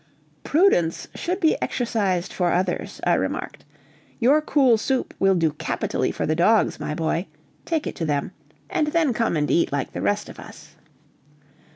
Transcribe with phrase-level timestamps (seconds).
[0.43, 3.65] "Prudence should be exercised for others," I remarked;
[4.19, 7.27] "your cool soup will do capitally for the dogs, my boy;
[7.65, 8.31] take it to them,
[8.67, 10.75] and then come and eat like the rest of us."